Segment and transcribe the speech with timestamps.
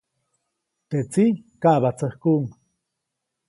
[0.89, 2.45] Teʼ tsiʼ kaʼbatsäjkuʼuŋ.